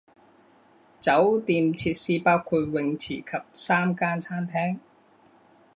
[0.99, 4.79] 酒店设施包括泳池及三间餐厅。